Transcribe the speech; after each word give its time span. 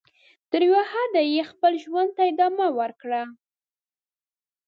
تر 0.51 0.61
یوه 0.69 0.81
حده 0.91 1.21
یې 1.33 1.43
خپل 1.51 1.73
ژوند 1.83 2.09
ته 2.15 2.21
ادامه 2.31 2.67
ورکړه. 2.79 3.21